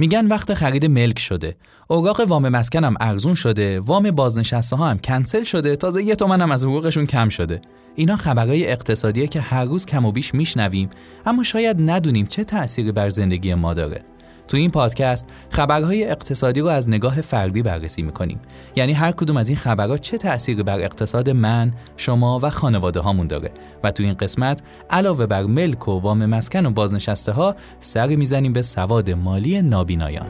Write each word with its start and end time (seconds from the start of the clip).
میگن 0.00 0.26
وقت 0.26 0.54
خرید 0.54 0.86
ملک 0.86 1.18
شده. 1.18 1.56
اوراق 1.88 2.20
وام 2.20 2.48
مسکنم 2.48 2.94
ارزون 3.00 3.34
شده. 3.34 3.80
وام 3.80 4.10
بازنشسته 4.10 4.76
ها 4.76 4.88
هم 4.88 4.98
کنسل 4.98 5.44
شده. 5.44 5.76
تازه 5.76 6.02
یه 6.02 6.14
تومن 6.14 6.40
هم 6.40 6.50
از 6.50 6.64
حقوقشون 6.64 7.06
کم 7.06 7.28
شده. 7.28 7.60
اینا 7.94 8.16
خبرهای 8.16 8.66
اقتصادیه 8.66 9.26
که 9.26 9.40
هر 9.40 9.64
روز 9.64 9.86
کم 9.86 10.04
و 10.04 10.12
بیش 10.12 10.34
میشنویم. 10.34 10.90
اما 11.26 11.42
شاید 11.42 11.76
ندونیم 11.80 12.26
چه 12.26 12.44
تأثیری 12.44 12.92
بر 12.92 13.08
زندگی 13.08 13.54
ما 13.54 13.74
داره. 13.74 14.04
تو 14.48 14.56
این 14.56 14.70
پادکست 14.70 15.26
خبرهای 15.50 16.04
اقتصادی 16.04 16.60
رو 16.60 16.66
از 16.66 16.88
نگاه 16.88 17.20
فردی 17.20 17.62
بررسی 17.62 18.02
می‌کنیم. 18.02 18.40
یعنی 18.76 18.92
هر 18.92 19.12
کدوم 19.12 19.36
از 19.36 19.48
این 19.48 19.58
خبرها 19.58 19.98
چه 19.98 20.18
تأثیری 20.18 20.62
بر 20.62 20.80
اقتصاد 20.80 21.30
من، 21.30 21.72
شما 21.96 22.40
و 22.42 22.50
خانواده 22.50 23.00
هامون 23.00 23.26
داره. 23.26 23.50
و 23.84 23.90
تو 23.90 24.02
این 24.02 24.14
قسمت 24.14 24.62
علاوه 24.90 25.26
بر 25.26 25.42
ملک 25.42 25.88
و 25.88 26.00
وام 26.00 26.26
مسکن 26.26 26.66
و 26.66 26.70
بازنشسته 26.70 27.32
ها 27.32 27.54
سری 27.80 28.16
می‌زنیم 28.16 28.52
به 28.52 28.62
سواد 28.62 29.10
مالی 29.10 29.62
نابینایان. 29.62 30.26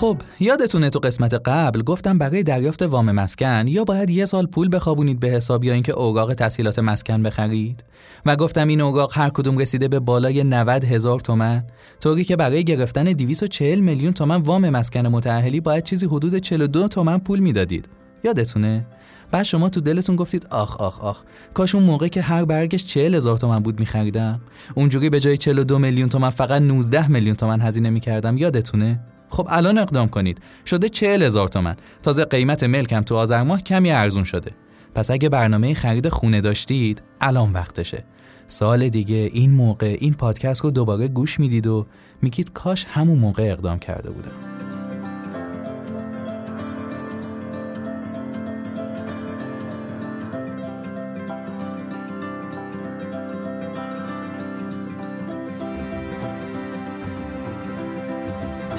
خب 0.00 0.16
یادتونه 0.40 0.90
تو 0.90 0.98
قسمت 0.98 1.34
قبل 1.34 1.82
گفتم 1.82 2.18
برای 2.18 2.42
دریافت 2.42 2.82
وام 2.82 3.12
مسکن 3.12 3.68
یا 3.68 3.84
باید 3.84 4.10
یه 4.10 4.24
سال 4.24 4.46
پول 4.46 4.68
بخوابونید 4.72 5.20
به 5.20 5.28
حساب 5.28 5.64
یا 5.64 5.72
اینکه 5.72 5.92
اوراق 5.92 6.34
تسهیلات 6.34 6.78
مسکن 6.78 7.22
بخرید؟ 7.22 7.84
و 8.26 8.36
گفتم 8.36 8.68
این 8.68 8.80
اوراق 8.80 9.12
هر 9.14 9.28
کدوم 9.28 9.58
رسیده 9.58 9.88
به 9.88 10.00
بالای 10.00 10.44
90 10.44 10.84
هزار 10.84 11.20
تومن. 11.20 11.64
طوری 12.00 12.24
که 12.24 12.36
برای 12.36 12.64
گرفتن 12.64 13.04
240 13.04 13.80
میلیون 13.80 14.12
تومن 14.12 14.36
وام 14.36 14.70
مسکن 14.70 15.06
متأهلی 15.06 15.60
باید 15.60 15.84
چیزی 15.84 16.06
حدود 16.06 16.36
42 16.36 16.88
تومن 16.88 17.18
پول 17.18 17.38
می‌دادید. 17.38 17.88
یادتونه؟ 18.24 18.86
بعد 19.30 19.42
شما 19.42 19.68
تو 19.68 19.80
دلتون 19.80 20.16
گفتید 20.16 20.46
آخ 20.50 20.76
آخ 20.76 21.00
آخ 21.00 21.22
کاش 21.54 21.74
اون 21.74 21.84
موقع 21.84 22.08
که 22.08 22.22
هر 22.22 22.44
برگش 22.44 22.86
40 22.86 23.14
هزار 23.14 23.38
تومن 23.38 23.58
بود 23.58 23.80
میخریدم. 23.80 24.40
اونجوری 24.74 25.10
به 25.10 25.20
جای 25.20 25.36
42 25.36 25.78
میلیون 25.78 26.08
تومن 26.08 26.30
فقط 26.30 26.62
19 26.62 27.08
میلیون 27.08 27.36
تومن 27.36 27.60
هزینه 27.60 27.90
می‌کردم. 27.90 28.36
یادتونه؟ 28.36 29.00
خب 29.30 29.46
الان 29.50 29.78
اقدام 29.78 30.08
کنید. 30.08 30.40
شده 30.66 30.88
چهل 30.88 31.22
هزار 31.22 31.48
تومن. 31.48 31.76
تازه 32.02 32.24
قیمت 32.24 32.64
ملکم 32.64 33.00
تو 33.00 33.16
آذر 33.16 33.42
ماه 33.42 33.62
کمی 33.62 33.90
ارزون 33.90 34.24
شده. 34.24 34.50
پس 34.94 35.10
اگه 35.10 35.28
برنامه 35.28 35.74
خرید 35.74 36.08
خونه 36.08 36.40
داشتید 36.40 37.02
الان 37.20 37.52
وقتشه. 37.52 38.04
سال 38.46 38.88
دیگه 38.88 39.30
این 39.32 39.50
موقع 39.50 39.96
این 40.00 40.14
پادکست 40.14 40.60
رو 40.60 40.70
دوباره 40.70 41.08
گوش 41.08 41.40
می‌دید 41.40 41.66
و 41.66 41.86
میگید 42.22 42.52
کاش 42.52 42.86
همون 42.88 43.18
موقع 43.18 43.42
اقدام 43.42 43.78
کرده 43.78 44.10
بودم. 44.10 44.49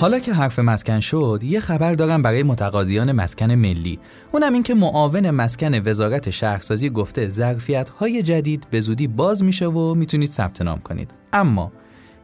حالا 0.01 0.19
که 0.19 0.33
حرف 0.33 0.59
مسکن 0.59 0.99
شد 0.99 1.39
یه 1.43 1.59
خبر 1.59 1.93
دارم 1.93 2.21
برای 2.21 2.43
متقاضیان 2.43 3.11
مسکن 3.11 3.51
ملی. 3.51 3.99
اونم 4.31 4.53
این 4.53 4.63
که 4.63 4.73
معاون 4.73 5.31
مسکن 5.31 5.87
وزارت 5.89 6.29
شهرسازی 6.29 6.89
گفته 6.89 7.29
ظرفیت 7.29 7.89
های 7.89 8.23
جدید 8.23 8.67
به 8.71 8.79
زودی 8.79 9.07
باز 9.07 9.43
میشه 9.43 9.65
و 9.67 9.95
می‌تونید 9.95 10.29
ثبت 10.29 10.61
نام 10.61 10.79
کنید. 10.79 11.11
اما 11.33 11.71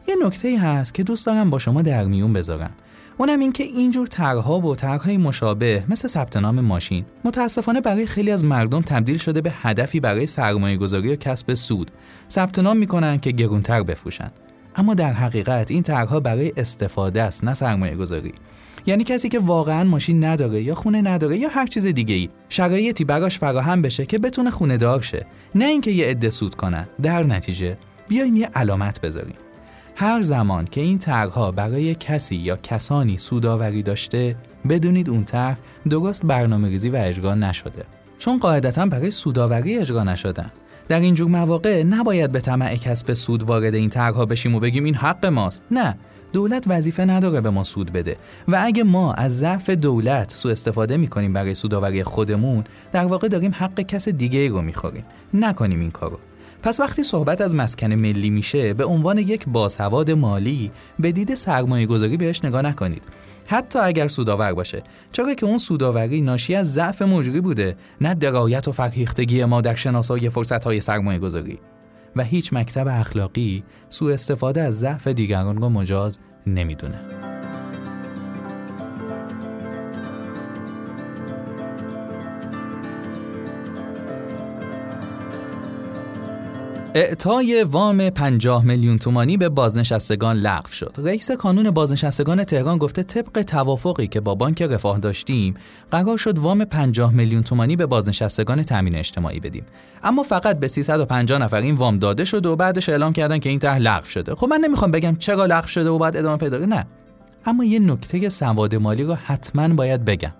یه 0.08 0.14
نکته 0.24 0.60
هست 0.60 0.94
که 0.94 1.02
دوست 1.02 1.26
دارم 1.26 1.50
با 1.50 1.58
شما 1.58 1.82
در 1.82 2.04
میون 2.04 2.32
بذارم. 2.32 2.70
اونم 3.18 3.40
این 3.40 3.52
که 3.52 3.64
اینجور 3.64 4.06
طرحها 4.06 4.60
و 4.60 4.76
طرحهای 4.76 5.16
مشابه 5.16 5.84
مثل 5.88 6.08
ثبت 6.08 6.36
نام 6.36 6.60
ماشین 6.60 7.04
متاسفانه 7.24 7.80
برای 7.80 8.06
خیلی 8.06 8.30
از 8.30 8.44
مردم 8.44 8.80
تبدیل 8.80 9.18
شده 9.18 9.40
به 9.40 9.52
هدفی 9.54 10.00
برای 10.00 10.26
سرمایه 10.26 10.76
گذاری 10.76 11.12
و 11.12 11.16
کسب 11.16 11.54
سود. 11.54 11.90
ثبت 12.30 12.58
نام 12.58 12.76
می‌کنن 12.76 13.18
که 13.18 13.30
گرونتر 13.30 13.82
بفروشن. 13.82 14.30
اما 14.78 14.94
در 14.94 15.12
حقیقت 15.12 15.70
این 15.70 15.82
طرحها 15.82 16.20
برای 16.20 16.52
استفاده 16.56 17.22
است 17.22 17.44
نه 17.44 17.54
سرمایه 17.54 17.94
گذاری 17.94 18.32
یعنی 18.86 19.04
کسی 19.04 19.28
که 19.28 19.38
واقعا 19.38 19.84
ماشین 19.84 20.24
نداره 20.24 20.62
یا 20.62 20.74
خونه 20.74 21.02
نداره 21.02 21.38
یا 21.38 21.48
هر 21.48 21.66
چیز 21.66 21.86
دیگه 21.86 22.14
ای 22.14 22.28
شرایطی 22.48 23.04
براش 23.04 23.38
فراهم 23.38 23.82
بشه 23.82 24.06
که 24.06 24.18
بتونه 24.18 24.50
خونه 24.50 24.76
دار 24.76 25.02
شه. 25.02 25.26
نه 25.54 25.64
اینکه 25.64 25.90
یه 25.90 26.06
عده 26.06 26.30
سود 26.30 26.54
کنن. 26.54 26.88
در 27.02 27.22
نتیجه 27.22 27.78
بیایم 28.08 28.36
یه 28.36 28.46
علامت 28.54 29.00
بذاریم. 29.00 29.34
هر 29.96 30.22
زمان 30.22 30.64
که 30.64 30.80
این 30.80 30.98
طرحها 30.98 31.50
برای 31.50 31.94
کسی 31.94 32.36
یا 32.36 32.56
کسانی 32.56 33.18
سوداوری 33.18 33.82
داشته 33.82 34.36
بدونید 34.68 35.10
اون 35.10 35.24
طرح 35.24 35.56
درست 35.90 36.22
برنامه 36.24 36.68
ریزی 36.68 36.88
و 36.88 36.96
اجرا 36.96 37.34
نشده. 37.34 37.84
چون 38.18 38.38
قاعدتا 38.38 38.86
برای 38.86 39.10
سوداوری 39.10 39.78
اجرا 39.78 40.04
نشدن. 40.04 40.50
در 40.88 41.00
اینجور 41.00 41.28
مواقع 41.28 41.82
نباید 41.82 42.32
به 42.32 42.40
طمع 42.40 42.76
کسب 42.76 43.14
سود 43.14 43.42
وارد 43.42 43.74
این 43.74 43.90
طرحها 43.90 44.26
بشیم 44.26 44.54
و 44.54 44.60
بگیم 44.60 44.84
این 44.84 44.94
حق 44.94 45.26
ماست. 45.26 45.62
نه 45.70 45.98
دولت 46.32 46.64
وظیفه 46.66 47.04
نداره 47.04 47.40
به 47.40 47.50
ما 47.50 47.62
سود 47.62 47.92
بده. 47.92 48.16
و 48.48 48.60
اگه 48.64 48.84
ما 48.84 49.14
از 49.14 49.38
ضعف 49.38 49.70
دولت 49.70 50.32
سوء 50.32 50.52
استفاده 50.52 50.96
می‌کنیم 50.96 51.32
برای 51.32 51.54
سوداوری 51.54 52.04
خودمون 52.04 52.64
در 52.92 53.04
واقع 53.04 53.28
داریم 53.28 53.54
حق 53.54 53.80
کس 53.80 54.08
دیگه 54.08 54.48
رو 54.48 54.62
می‌خوریم. 54.62 55.04
نکنیم 55.34 55.80
این 55.80 55.90
کارو. 55.90 56.18
پس 56.62 56.80
وقتی 56.80 57.04
صحبت 57.04 57.40
از 57.40 57.54
مسکن 57.54 57.92
ملی 57.92 58.30
میشه 58.30 58.74
به 58.74 58.84
عنوان 58.84 59.18
یک 59.18 59.44
باسواد 59.48 60.10
مالی 60.10 60.70
به 60.98 61.12
دید 61.12 61.34
سرمایه 61.34 61.86
گذاری 61.86 62.16
بهش 62.16 62.44
نگاه 62.44 62.62
نکنید. 62.62 63.02
حتی 63.50 63.78
اگر 63.78 64.08
سوداور 64.08 64.52
باشه 64.52 64.82
چرا 65.12 65.34
که 65.34 65.46
اون 65.46 65.58
سوداوری 65.58 66.20
ناشی 66.20 66.54
از 66.54 66.72
ضعف 66.72 67.02
مجری 67.02 67.40
بوده 67.40 67.76
نه 68.00 68.14
درایت 68.14 68.68
و 68.68 68.72
فرهیختگی 68.72 69.44
ما 69.44 69.60
در 69.60 69.74
شناسایی 69.74 70.28
فرصت‌های 70.30 70.80
سرمایه 70.80 71.18
گذاری 71.18 71.58
و 72.16 72.22
هیچ 72.22 72.52
مکتب 72.52 72.88
اخلاقی 72.88 73.64
سوء 73.88 74.14
استفاده 74.14 74.60
از 74.60 74.78
ضعف 74.78 75.06
دیگران 75.06 75.56
رو 75.56 75.68
مجاز 75.68 76.18
نمی‌دونه. 76.46 77.37
اعطای 86.94 87.64
وام 87.64 88.10
50 88.10 88.64
میلیون 88.64 88.98
تومانی 88.98 89.36
به 89.36 89.48
بازنشستگان 89.48 90.36
لغو 90.36 90.68
شد. 90.68 90.96
رئیس 90.98 91.30
کانون 91.30 91.70
بازنشستگان 91.70 92.44
تهران 92.44 92.78
گفته 92.78 93.02
طبق 93.02 93.42
توافقی 93.42 94.06
که 94.06 94.20
با 94.20 94.34
بانک 94.34 94.62
رفاه 94.62 94.98
داشتیم، 94.98 95.54
قرار 95.90 96.18
شد 96.18 96.38
وام 96.38 96.64
50 96.64 97.12
میلیون 97.12 97.42
تومانی 97.42 97.76
به 97.76 97.86
بازنشستگان 97.86 98.62
تامین 98.62 98.96
اجتماعی 98.96 99.40
بدیم. 99.40 99.64
اما 100.02 100.22
فقط 100.22 100.60
به 100.60 100.68
350 100.68 101.38
نفر 101.38 101.60
این 101.60 101.74
وام 101.74 101.98
داده 101.98 102.24
شد 102.24 102.46
و 102.46 102.56
بعدش 102.56 102.88
اعلام 102.88 103.12
کردن 103.12 103.38
که 103.38 103.48
این 103.50 103.58
طرح 103.58 103.78
لغو 103.78 104.04
شده. 104.04 104.34
خب 104.34 104.46
من 104.46 104.60
نمی‌خوام 104.64 104.90
بگم 104.90 105.16
چرا 105.16 105.46
لغو 105.46 105.66
شده 105.66 105.90
و 105.90 105.98
بعد 105.98 106.16
ادامه 106.16 106.36
پیدا 106.36 106.58
نه. 106.58 106.86
اما 107.46 107.64
یه 107.64 107.78
نکته 107.78 108.28
سواد 108.28 108.74
مالی 108.74 109.02
رو 109.02 109.14
حتما 109.14 109.68
باید 109.68 110.04
بگم. 110.04 110.34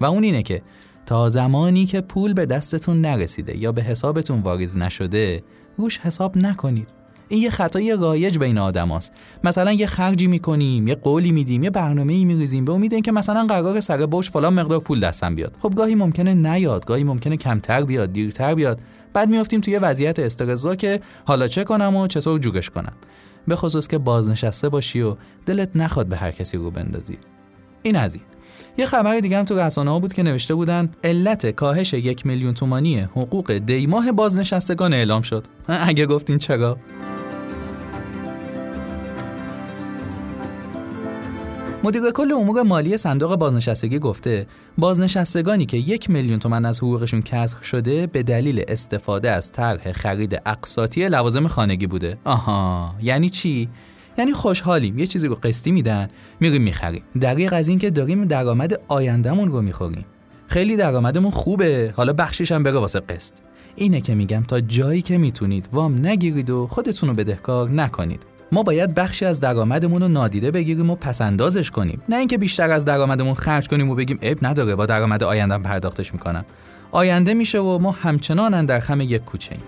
و 0.00 0.04
اون 0.04 0.24
اینه 0.24 0.42
که 0.42 0.62
تا 1.06 1.28
زمانی 1.28 1.86
که 1.86 2.00
پول 2.00 2.32
به 2.32 2.46
دستتون 2.46 3.00
نرسیده 3.00 3.58
یا 3.58 3.72
به 3.72 3.82
حسابتون 3.82 4.40
واریز 4.40 4.76
نشده 4.76 5.42
روش 5.76 5.98
حساب 5.98 6.38
نکنید. 6.38 6.88
این 7.28 7.42
یه 7.42 7.50
خطای 7.50 7.96
رایج 8.00 8.38
بین 8.38 8.58
آدم 8.58 8.88
هست. 8.88 9.12
مثلا 9.44 9.72
یه 9.72 9.86
خرجی 9.86 10.26
می‌کنیم 10.26 10.88
یه 10.88 10.94
قولی 10.94 11.32
میدیم 11.32 11.62
یه 11.62 11.70
برنامه 11.70 12.12
ای 12.12 12.24
میریزیم 12.24 12.64
به 12.64 12.72
امید 12.72 12.92
اینکه 12.92 13.12
مثلا 13.12 13.46
قرار 13.46 13.80
سر 13.80 14.06
بوش 14.06 14.30
فلان 14.30 14.54
مقدار 14.54 14.80
پول 14.80 15.00
دستم 15.00 15.34
بیاد. 15.34 15.56
خب 15.62 15.74
گاهی 15.74 15.94
ممکنه 15.94 16.34
نیاد 16.34 16.86
گاهی 16.86 17.04
ممکنه 17.04 17.36
کمتر 17.36 17.84
بیاد 17.84 18.12
دیرتر 18.12 18.54
بیاد. 18.54 18.80
بعد 19.12 19.28
میافتیم 19.28 19.60
توی 19.60 19.78
وضعیت 19.78 20.18
استرزا 20.18 20.74
که 20.74 21.00
حالا 21.24 21.48
چه 21.48 21.64
کنم 21.64 21.96
و 21.96 22.06
چطور 22.06 22.38
جوگش 22.38 22.70
کنم. 22.70 22.92
به 23.48 23.56
خصوص 23.56 23.86
که 23.86 23.98
بازنشسته 23.98 24.68
باشی 24.68 25.00
و 25.02 25.16
دلت 25.46 25.70
نخواد 25.74 26.06
به 26.06 26.16
هر 26.16 26.30
کسی 26.30 26.56
رو 26.56 26.70
بندازی. 26.70 27.18
این 27.82 27.96
از 27.96 28.14
این. 28.14 28.24
یه 28.78 28.86
خبر 28.86 29.18
دیگه 29.18 29.38
هم 29.38 29.44
تو 29.44 29.58
رسانه 29.58 29.90
ها 29.90 29.98
بود 29.98 30.12
که 30.12 30.22
نوشته 30.22 30.54
بودن 30.54 30.90
علت 31.04 31.50
کاهش 31.50 31.92
یک 31.92 32.26
میلیون 32.26 32.54
تومانی 32.54 32.98
حقوق 32.98 33.52
دیماه 33.52 34.12
بازنشستگان 34.12 34.92
اعلام 34.92 35.22
شد. 35.22 35.44
اگه 35.68 36.06
گفتین 36.06 36.38
چرا؟ 36.38 36.78
مدیر 41.86 42.10
کل 42.10 42.32
امور 42.32 42.62
مالی 42.62 42.98
صندوق 42.98 43.36
بازنشستگی 43.36 43.98
گفته 43.98 44.46
بازنشستگانی 44.78 45.66
که 45.66 45.76
یک 45.76 46.10
میلیون 46.10 46.38
تومن 46.38 46.64
از 46.64 46.78
حقوقشون 46.78 47.22
کسر 47.22 47.62
شده 47.62 48.06
به 48.06 48.22
دلیل 48.22 48.64
استفاده 48.68 49.30
از 49.30 49.52
طرح 49.52 49.92
خرید 49.92 50.42
اقساطی 50.46 51.08
لوازم 51.08 51.48
خانگی 51.48 51.86
بوده. 51.86 52.18
آها 52.24 52.94
یعنی 53.02 53.30
چی؟ 53.30 53.68
یعنی 54.18 54.32
خوشحالیم. 54.32 54.98
یه 54.98 55.06
چیزی 55.06 55.28
رو 55.28 55.34
قسطی 55.34 55.70
میدن 55.72 56.08
میریم 56.40 56.62
می‌خریم. 56.62 57.02
دقیق 57.22 57.52
از 57.52 57.68
این 57.68 57.78
که 57.78 57.90
داریم 57.90 58.24
درآمد 58.24 58.80
آیندهمون 58.88 59.48
رو 59.48 59.62
می‌خوریم. 59.62 60.04
خیلی 60.46 60.76
درآمدمون 60.76 61.30
خوبه. 61.30 61.94
حالا 61.96 62.12
بخشش 62.12 62.52
هم 62.52 62.62
بره 62.62 62.78
واسه 62.78 63.00
قسط. 63.00 63.34
اینه 63.76 64.00
که 64.00 64.14
میگم 64.14 64.42
تا 64.42 64.60
جایی 64.60 65.02
که 65.02 65.18
می‌تونید 65.18 65.68
وام 65.72 66.06
نگیرید 66.06 66.50
و 66.50 66.66
خودتون 66.66 67.08
رو 67.08 67.14
بدهکار 67.14 67.70
نکنید. 67.70 68.26
ما 68.52 68.62
باید 68.62 68.94
بخشی 68.94 69.24
از 69.24 69.40
درآمدمون 69.40 70.02
رو 70.02 70.08
نادیده 70.08 70.50
بگیریم 70.50 70.90
و 70.90 70.96
پسندازش 70.96 71.70
کنیم. 71.70 72.02
نه 72.08 72.16
اینکه 72.16 72.38
بیشتر 72.38 72.70
از 72.70 72.84
درآمدمون 72.84 73.34
خرج 73.34 73.68
کنیم 73.68 73.90
و 73.90 73.94
بگیم 73.94 74.18
اب 74.22 74.38
نداره 74.42 74.74
با 74.74 74.86
درآمد 74.86 75.22
آیندهم 75.22 75.62
پرداختش 75.62 76.12
می‌کنم. 76.12 76.44
آینده 76.90 77.34
میشه 77.34 77.58
و 77.58 77.78
ما 77.78 77.90
همچنان 77.90 78.66
در 78.66 78.80
خم 78.80 79.00
یک 79.00 79.24
کوچه 79.24 79.52
ایم. 79.52 79.62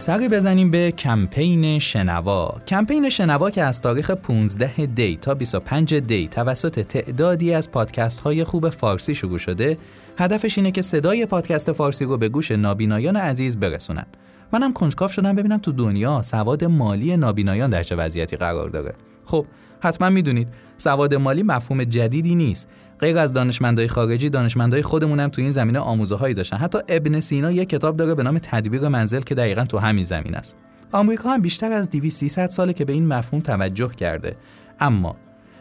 سری 0.00 0.28
بزنیم 0.28 0.70
به 0.70 0.92
کمپین 0.92 1.78
شنوا. 1.78 2.60
کمپین 2.66 3.08
شنوا 3.08 3.50
که 3.50 3.62
از 3.62 3.80
تاریخ 3.80 4.10
15 4.10 4.86
دی 4.86 5.16
تا 5.16 5.34
25 5.34 5.94
دی 5.94 6.28
توسط 6.28 6.80
تعدادی 6.80 7.54
از 7.54 7.70
پادکست 7.70 8.20
های 8.20 8.44
خوب 8.44 8.68
فارسی 8.68 9.14
شروع 9.14 9.38
شده 9.38 9.78
هدفش 10.18 10.58
اینه 10.58 10.70
که 10.70 10.82
صدای 10.82 11.26
پادکست 11.26 11.72
فارسی 11.72 12.04
رو 12.04 12.18
به 12.18 12.28
گوش 12.28 12.50
نابینایان 12.50 13.16
عزیز 13.16 13.56
برسونن. 13.56 14.06
منم 14.52 14.72
کنجکاف 14.72 15.12
شدم 15.12 15.34
ببینم 15.34 15.58
تو 15.58 15.72
دنیا 15.72 16.22
سواد 16.22 16.64
مالی 16.64 17.16
نابینایان 17.16 17.70
در 17.70 17.82
چه 17.82 17.96
وضعیتی 17.96 18.36
قرار 18.36 18.68
داره. 18.68 18.94
خب 19.24 19.46
حتما 19.80 20.10
می‌دونید. 20.10 20.48
سواد 20.76 21.14
مالی 21.14 21.42
مفهوم 21.42 21.84
جدیدی 21.84 22.34
نیست. 22.34 22.68
غیر 23.00 23.18
از 23.18 23.32
دانشمندای 23.32 23.88
خارجی 23.88 24.30
دانشمندای 24.30 24.82
خودمون 24.82 25.20
هم 25.20 25.28
تو 25.28 25.42
این 25.42 25.50
زمینه 25.50 25.78
آموزه 25.78 26.16
هایی 26.16 26.34
داشتن. 26.34 26.56
حتی 26.56 26.78
ابن 26.88 27.20
سینا 27.20 27.50
یک 27.50 27.68
کتاب 27.68 27.96
داره 27.96 28.14
به 28.14 28.22
نام 28.22 28.38
تدبیر 28.38 28.88
منزل 28.88 29.20
که 29.20 29.34
دقیقا 29.34 29.64
تو 29.64 29.78
همین 29.78 30.04
زمین 30.04 30.34
است. 30.34 30.56
آمریکا 30.92 31.30
هم 31.30 31.42
بیشتر 31.42 31.72
از 31.72 31.90
200 31.90 32.46
ساله 32.46 32.72
که 32.72 32.84
به 32.84 32.92
این 32.92 33.06
مفهوم 33.06 33.42
توجه 33.42 33.88
کرده. 33.88 34.36
اما 34.80 35.16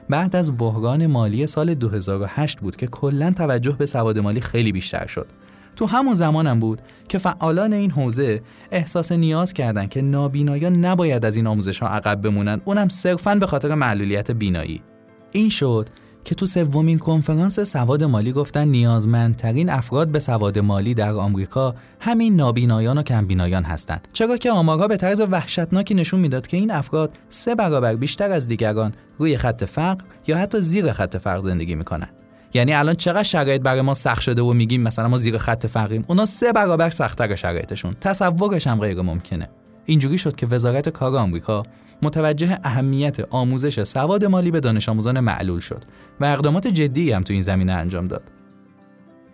بعد 0.09 0.35
از 0.35 0.57
بحران 0.57 1.07
مالی 1.07 1.47
سال 1.47 1.73
2008 1.73 2.59
بود 2.59 2.75
که 2.75 2.87
کلا 2.87 3.31
توجه 3.31 3.75
به 3.79 3.85
سواد 3.85 4.19
مالی 4.19 4.41
خیلی 4.41 4.71
بیشتر 4.71 5.07
شد. 5.07 5.27
تو 5.79 5.85
همون 5.85 6.13
زمانم 6.13 6.59
بود 6.59 6.81
که 7.07 7.17
فعالان 7.17 7.73
این 7.73 7.91
حوزه 7.91 8.41
احساس 8.71 9.11
نیاز 9.11 9.53
کردند 9.53 9.89
که 9.89 10.01
نابینایان 10.01 10.85
نباید 10.85 11.25
از 11.25 11.35
این 11.35 11.47
آموزش 11.47 11.79
ها 11.79 11.87
عقب 11.87 12.21
بمونن. 12.21 12.61
اونم 12.65 12.87
صرفا 12.87 13.35
به 13.35 13.47
خاطر 13.47 13.75
معلولیت 13.75 14.31
بینایی. 14.31 14.81
این 15.31 15.49
شد 15.49 15.89
که 16.23 16.35
تو 16.35 16.45
سومین 16.45 16.99
کنفرانس 16.99 17.59
سواد 17.59 18.03
مالی 18.03 18.31
گفتن 18.31 18.67
نیازمندترین 18.67 19.69
افراد 19.69 20.07
به 20.07 20.19
سواد 20.19 20.59
مالی 20.59 20.93
در 20.93 21.11
آمریکا 21.11 21.75
همین 21.99 22.35
نابینایان 22.35 22.97
و 22.97 23.03
کمبینایان 23.03 23.63
هستند. 23.63 24.07
چرا 24.13 24.37
که 24.37 24.51
آمارها 24.51 24.87
به 24.87 24.97
طرز 24.97 25.21
وحشتناکی 25.21 25.93
نشون 25.93 26.19
می‌داد 26.19 26.47
که 26.47 26.57
این 26.57 26.71
افراد 26.71 27.17
سه 27.29 27.55
برابر 27.55 27.95
بیشتر 27.95 28.31
از 28.31 28.47
دیگران 28.47 28.93
روی 29.17 29.37
خط 29.37 29.63
فقر 29.63 30.03
یا 30.27 30.37
حتی 30.37 30.61
زیر 30.61 30.91
خط 30.91 31.17
فقر 31.17 31.39
زندگی 31.39 31.75
می‌کنن. 31.75 32.09
یعنی 32.53 32.73
الان 32.73 32.95
چقدر 32.95 33.23
شرایط 33.23 33.61
برای 33.61 33.81
ما 33.81 33.93
سخت 33.93 34.21
شده 34.21 34.41
و 34.41 34.53
میگیم 34.53 34.81
مثلا 34.81 35.07
ما 35.07 35.17
زیر 35.17 35.37
خط 35.37 35.67
فقریم 35.67 36.05
اونا 36.07 36.25
سه 36.25 36.53
برابر 36.53 36.89
سختتر 36.89 37.35
شرایطشون 37.35 37.95
تصورش 38.01 38.67
هم 38.67 38.79
غیر 38.79 39.01
ممکنه 39.01 39.49
اینجوری 39.85 40.17
شد 40.17 40.35
که 40.35 40.47
وزارت 40.47 40.89
کار 40.89 41.15
آمریکا 41.15 41.63
متوجه 42.01 42.59
اهمیت 42.63 43.17
آموزش 43.29 43.83
سواد 43.83 44.25
مالی 44.25 44.51
به 44.51 44.59
دانش 44.59 44.89
آموزان 44.89 45.19
معلول 45.19 45.59
شد 45.59 45.83
و 46.19 46.25
اقدامات 46.25 46.67
جدی 46.67 47.11
هم 47.11 47.21
تو 47.21 47.33
این 47.33 47.41
زمینه 47.41 47.73
انجام 47.73 48.07
داد. 48.07 48.23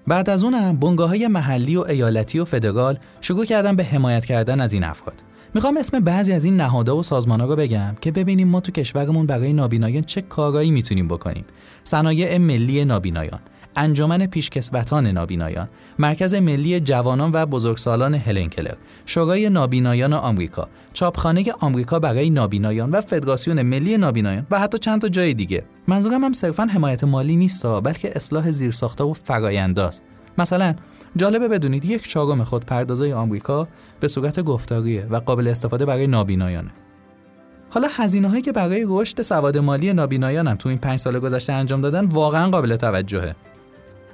بعد 0.08 0.30
از 0.30 0.44
اونم 0.44 0.78
بنگاه 0.78 1.10
های 1.10 1.28
محلی 1.28 1.76
و 1.76 1.82
ایالتی 1.82 2.40
و 2.40 2.46
فدرال 2.46 2.98
شروع 3.22 3.46
کردن 3.46 3.76
به 3.76 3.84
حمایت 3.84 4.26
کردن 4.26 4.62
از 4.62 4.74
این 4.74 4.84
افراد. 4.84 5.24
می‌خوام 5.56 5.78
اسم 5.78 6.00
بعضی 6.00 6.34
از 6.34 6.44
این 6.44 6.58
نهادها 6.58 6.98
و 6.98 7.04
سازمانها 7.04 7.48
رو 7.48 7.56
بگم 7.56 7.96
که 8.02 8.12
ببینیم 8.12 8.48
ما 8.48 8.60
تو 8.60 8.72
کشورمون 8.72 9.26
برای 9.26 9.54
نابینایان 9.54 10.04
چه 10.04 10.22
کارایی 10.22 10.72
می‌تونیم 10.72 11.08
بکنیم. 11.08 11.46
صنایع 11.84 12.38
ملی 12.38 12.86
نابینایان، 12.86 13.40
انجمن 13.76 14.26
پیشکسوتان 14.26 15.08
نابینایان، 15.08 15.70
مرکز 16.00 16.34
ملی 16.34 16.80
جوانان 16.80 17.32
و 17.34 17.46
بزرگسالان 17.46 18.14
هلن 18.14 18.50
کلر، 18.50 18.74
شورای 19.06 19.50
نابینایان 19.50 20.14
آمریکا، 20.14 20.68
چاپخانه 20.94 21.44
آمریکا 21.60 22.00
برای 22.00 22.30
نابینایان 22.30 22.92
و 22.92 23.02
فدراسیون 23.02 23.62
ملی 23.62 23.98
نابینایان 23.98 24.48
و 24.52 24.60
حتی 24.60 24.78
چند 24.78 25.02
تا 25.02 25.08
جای 25.08 25.34
دیگه. 25.34 25.64
منظورم 25.88 26.24
هم 26.24 26.34
صرفا 26.34 26.64
حمایت 26.64 27.04
مالی 27.04 27.36
نیست 27.36 27.66
بلکه 27.66 28.12
اصلاح 28.16 28.52
زیرساختها 28.52 29.08
و 29.08 29.14
فراینداست. 29.14 30.04
مثلا 30.38 30.76
جالبه 31.18 31.48
بدونید 31.48 31.86
یک 31.86 32.08
چهارم 32.08 32.44
خود 32.44 32.66
پردازای 32.66 33.14
آمریکا 33.14 33.68
به 34.00 34.08
صورت 34.08 34.40
گفتاریه 34.40 35.08
و 35.10 35.16
قابل 35.16 35.48
استفاده 35.48 35.86
برای 35.86 36.08
نابینایانه. 36.08 36.72
حالا 37.70 37.88
هزینه 37.92 38.30
هایی 38.30 38.42
که 38.42 38.52
برای 38.52 38.86
رشد 38.88 39.22
سواد 39.22 39.58
مالی 39.58 39.94
نابینایان 39.94 40.48
هم 40.48 40.56
تو 40.56 40.70
این 40.70 40.78
پنج 40.78 41.00
سال 41.00 41.20
گذشته 41.20 41.54
انجام 41.54 41.82
دادن 41.82 42.06
واقعا 42.06 42.50
قابل 42.50 42.76
توجهه. 42.76 43.36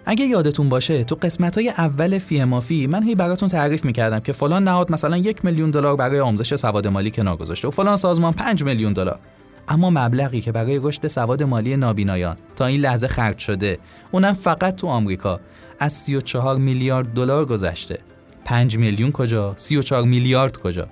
اگه 0.06 0.25
یادتون 0.25 0.69
باشه 0.69 1.03
تو 1.03 1.15
قسمت 1.15 1.57
های 1.57 1.69
اول 1.69 2.18
فی 2.18 2.44
مافی 2.44 2.88
من 2.88 3.03
هی 3.03 3.15
براتون 3.15 3.50
تعریف 3.50 3.86
می‌کردم 3.86 4.19
که 4.19 4.31
فلان 4.31 4.63
نهاد 4.63 4.92
مثلا 4.92 5.18
یک 5.18 5.45
میلیون 5.45 5.71
دلار 5.71 5.95
برای 5.95 6.19
آموزش 6.19 6.56
سواد 6.56 6.88
مالی 6.88 7.12
کنار 7.12 7.38
گذاشته 7.38 7.68
و 7.68 7.71
فلان 7.71 7.98
سازمان 7.98 8.33
5 8.33 8.63
میلیون 8.63 8.94
دلار 8.94 9.19
اما 9.68 9.90
مبلغی 9.90 10.42
که 10.42 10.52
برای 10.52 10.80
رشد 10.84 11.08
سواد 11.08 11.44
مالی 11.44 11.78
نابینایان 11.78 12.38
تا 12.56 12.66
این 12.66 12.81
لحظه 12.81 13.08
خرج 13.08 13.38
شده 13.38 13.78
اونم 14.12 14.34
فقط 14.34 14.75
تو 14.75 14.88
آمریکا. 14.88 15.40
از 15.80 15.94
34 15.94 16.58
میلیارد 16.58 17.13
دلار 17.13 17.46
گذشته. 17.46 18.00
5 18.46 18.78
میلیون 18.78 19.12
کجا؟ 19.12 19.54
34 19.56 20.04
میلیارد 20.04 20.58
کجا؟ 20.58 20.88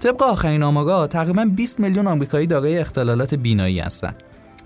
طبق 0.00 0.22
آخرین 0.22 0.62
آمارها 0.62 1.06
تقریبا 1.06 1.44
20 1.44 1.80
میلیون 1.80 2.06
آمریکایی 2.06 2.46
دارای 2.46 2.78
اختلالات 2.78 3.34
بینایی 3.34 3.80
هستند 3.80 4.16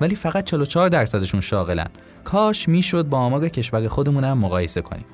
ولی 0.00 0.16
فقط 0.16 0.44
44 0.44 0.88
درصدشون 0.88 1.40
شاغلن. 1.40 1.88
کاش 2.24 2.68
می‌شد 2.68 3.08
با 3.08 3.18
آمار 3.18 3.48
کشور 3.48 3.88
خودمون 3.88 4.24
هم 4.24 4.38
مقایسه 4.38 4.80
کنیم. 4.80 5.04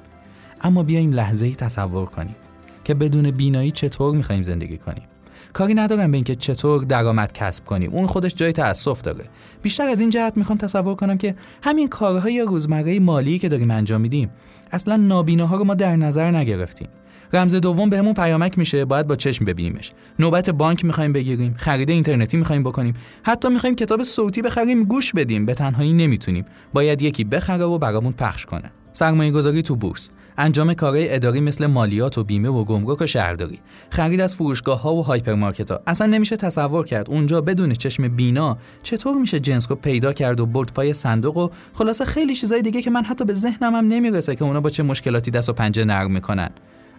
اما 0.60 0.82
بیایم 0.82 1.12
لحظه 1.12 1.46
ای 1.46 1.54
تصور 1.54 2.06
کنیم 2.06 2.36
که 2.84 2.94
بدون 2.94 3.30
بینایی 3.30 3.70
چطور 3.70 4.16
می‌خوایم 4.16 4.42
زندگی 4.42 4.78
کنیم؟ 4.78 5.04
کاری 5.52 5.74
ندارم 5.74 6.10
به 6.10 6.16
اینکه 6.16 6.34
چطور 6.34 6.84
درآمد 6.84 7.32
کسب 7.32 7.64
کنیم. 7.64 7.90
اون 7.92 8.06
خودش 8.06 8.34
جای 8.34 8.52
تاسف 8.52 9.02
داره. 9.02 9.24
بیشتر 9.62 9.88
از 9.88 10.00
این 10.00 10.10
جهت 10.10 10.32
می‌خوام 10.36 10.58
تصور 10.58 10.94
کنم 10.94 11.18
که 11.18 11.34
همین 11.62 11.88
کارهای 11.88 12.40
روزمره 12.40 13.00
مالی 13.00 13.38
که 13.38 13.48
داریم 13.48 13.70
انجام 13.70 14.00
میدیم 14.00 14.30
اصلا 14.72 14.96
نابیناها 14.96 15.56
رو 15.56 15.64
ما 15.64 15.74
در 15.74 15.96
نظر 15.96 16.30
نگرفتیم. 16.30 16.88
رمز 17.32 17.54
دوم 17.54 17.90
بهمون 17.90 18.14
پیامک 18.14 18.58
میشه 18.58 18.84
باید 18.84 19.06
با 19.06 19.16
چشم 19.16 19.44
ببینیمش. 19.44 19.92
نوبت 20.18 20.50
بانک 20.50 20.84
می‌خوایم 20.84 21.12
بگیریم 21.12 21.54
خرید 21.58 21.90
اینترنتی 21.90 22.36
می‌خوایم 22.36 22.62
بکنیم. 22.62 22.94
حتی 23.22 23.48
می‌خوایم 23.48 23.74
کتاب 23.76 24.02
صوتی 24.02 24.42
بخریم 24.42 24.84
گوش 24.84 25.12
بدیم 25.12 25.46
به 25.46 25.54
تنهایی 25.54 25.92
نمی‌تونیم. 25.92 26.44
باید 26.72 27.02
یکی 27.02 27.24
بخره 27.24 27.64
و 27.64 27.78
برامون 27.78 28.12
پخش 28.12 28.46
کنه. 28.46 28.72
سرمایه 28.92 29.30
گذاری 29.30 29.62
تو 29.62 29.76
بورس 29.76 30.10
انجام 30.38 30.74
کارهای 30.74 31.14
اداری 31.14 31.40
مثل 31.40 31.66
مالیات 31.66 32.18
و 32.18 32.24
بیمه 32.24 32.48
و 32.48 32.64
گمرک 32.64 33.00
و 33.00 33.06
شهرداری 33.06 33.60
خرید 33.90 34.20
از 34.20 34.34
فروشگاه 34.34 34.80
ها 34.82 34.94
و 34.94 35.02
هایپرمارکت 35.02 35.70
ها 35.70 35.80
اصلا 35.86 36.06
نمیشه 36.06 36.36
تصور 36.36 36.84
کرد 36.84 37.10
اونجا 37.10 37.40
بدون 37.40 37.72
چشم 37.72 38.08
بینا 38.08 38.58
چطور 38.82 39.18
میشه 39.18 39.40
جنس 39.40 39.66
رو 39.70 39.76
پیدا 39.76 40.12
کرد 40.12 40.40
و 40.40 40.46
برد 40.46 40.72
پای 40.72 40.94
صندوق 40.94 41.36
و 41.36 41.48
خلاصه 41.74 42.04
خیلی 42.04 42.34
چیزای 42.34 42.62
دیگه 42.62 42.82
که 42.82 42.90
من 42.90 43.04
حتی 43.04 43.24
به 43.24 43.34
ذهنم 43.34 43.74
هم 43.74 43.88
نمی‌رسه 43.88 44.34
که 44.34 44.44
اونا 44.44 44.60
با 44.60 44.70
چه 44.70 44.82
مشکلاتی 44.82 45.30
دست 45.30 45.48
و 45.48 45.52
پنجه 45.52 45.84
نرم 45.84 46.10
می‌کنن. 46.10 46.50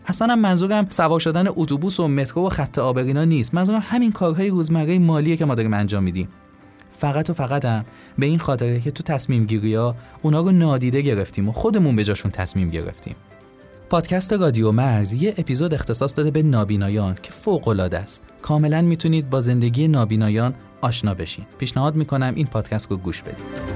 اصلا 0.06 0.36
منظورم 0.36 0.88
سوار 0.90 1.20
شدن 1.20 1.46
اتوبوس 1.48 2.00
و 2.00 2.08
مترو 2.08 2.46
و 2.46 2.50
خط 2.50 2.80
آبرینا 2.80 3.24
نیست. 3.24 3.54
منظورم 3.54 3.84
همین 3.84 4.12
کارهای 4.12 4.50
روزمره 4.50 5.00
مالیه 5.00 5.38
که 5.38 5.46
ما 5.46 5.56
داریم 5.56 5.74
انجام 5.74 6.04
میدیم. 6.04 6.28
فقط 7.02 7.30
و 7.30 7.34
فقط 7.34 7.66
هم 7.66 7.86
به 8.18 8.26
این 8.26 8.40
خاطره 8.40 8.80
که 8.80 8.92
تو 8.92 9.04
تصمیم 9.04 9.46
گیری 9.46 9.76
ها 9.76 9.96
اونا 10.22 10.42
رو 10.42 10.52
نادیده 10.52 11.02
گرفتیم 11.02 11.50
و 11.50 11.52
خودمون 11.52 11.96
به 11.96 12.04
جاشون 12.04 12.32
تصمیم 12.32 12.70
گرفتیم. 12.70 13.16
پادکست 13.90 14.34
رادیو 14.34 14.72
مرز 14.72 15.14
یه 15.14 15.34
اپیزود 15.38 15.74
اختصاص 15.74 16.16
داده 16.18 16.32
به 16.32 16.44
نابینایان 16.44 17.18
که 17.24 17.32
فوق 17.32 17.68
العاده 17.68 17.98
است. 17.98 18.22
کاملا 18.42 18.82
می‌تونید 18.82 19.30
با 19.30 19.40
زندگی 19.40 19.88
نابینایان 19.88 20.54
آشنا 20.82 21.14
بشین. 21.14 21.46
پیشنهاد 21.58 21.96
می‌کنم 21.96 22.34
این 22.36 22.48
پادکست 22.48 22.92
رو 22.92 22.98
گوش 22.98 23.22
بدید. 23.22 23.71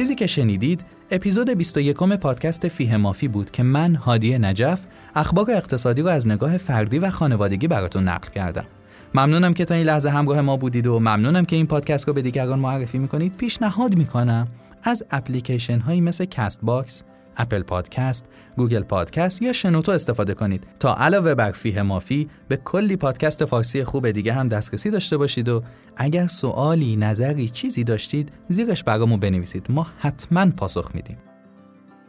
چیزی 0.00 0.14
که 0.14 0.26
شنیدید 0.26 0.84
اپیزود 1.10 1.50
21 1.50 1.96
پادکست 1.96 2.68
فیه 2.68 2.96
مافی 2.96 3.28
بود 3.28 3.50
که 3.50 3.62
من 3.62 3.94
هادی 3.94 4.38
نجف 4.38 4.80
اخبار 5.14 5.50
اقتصادی 5.50 6.02
رو 6.02 6.08
از 6.08 6.28
نگاه 6.28 6.58
فردی 6.58 6.98
و 6.98 7.10
خانوادگی 7.10 7.68
براتون 7.68 8.08
نقل 8.08 8.28
کردم. 8.28 8.64
ممنونم 9.14 9.52
که 9.52 9.64
تا 9.64 9.74
این 9.74 9.86
لحظه 9.86 10.10
همراه 10.10 10.40
ما 10.40 10.56
بودید 10.56 10.86
و 10.86 10.98
ممنونم 10.98 11.44
که 11.44 11.56
این 11.56 11.66
پادکست 11.66 12.08
رو 12.08 12.14
به 12.14 12.22
دیگران 12.22 12.58
معرفی 12.58 12.98
می‌کنید. 12.98 13.36
پیشنهاد 13.36 13.96
می‌کنم 13.96 14.48
از 14.82 15.04
اپلیکیشن 15.10 15.78
هایی 15.78 16.00
مثل 16.00 16.24
Castbox، 16.24 17.04
Apple 17.36 17.62
Podcast، 17.62 18.26
Google 18.56 18.82
Podcast 18.82 19.42
یا 19.42 19.52
شنوتو 19.52 19.92
استفاده 19.92 20.34
کنید. 20.34 20.66
تا 20.80 20.94
علاوه 20.94 21.34
بر 21.34 21.52
فیه 21.52 21.82
مافی 21.82 22.28
به 22.48 22.56
کلی 22.56 22.96
پادکست 22.96 23.44
فارسی 23.44 23.84
خوب 23.84 24.10
دیگه 24.10 24.32
هم 24.32 24.48
دسترسی 24.48 24.90
داشته 24.90 25.16
باشید 25.16 25.48
و 25.48 25.62
اگر 25.96 26.26
سوالی، 26.26 26.96
نظری، 26.96 27.48
چیزی 27.48 27.84
داشتید 27.84 28.32
زیرش 28.48 28.84
برامون 28.84 29.20
بنویسید. 29.20 29.66
ما 29.68 29.86
حتما 29.98 30.50
پاسخ 30.50 30.90
میدیم. 30.94 31.18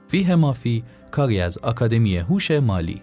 فیه 0.08 0.36
مافی 0.36 0.84
کاری 1.12 1.42
از 1.42 1.58
آکادمی 1.58 2.18
هوش 2.18 2.52
مالی. 2.52 3.02